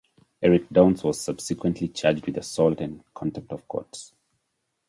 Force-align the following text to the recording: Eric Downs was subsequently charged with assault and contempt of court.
Eric 0.41 0.67
Downs 0.71 1.03
was 1.03 1.21
subsequently 1.21 1.87
charged 1.89 2.25
with 2.25 2.35
assault 2.37 2.81
and 2.81 3.03
contempt 3.13 3.51
of 3.53 3.67
court. 3.67 4.11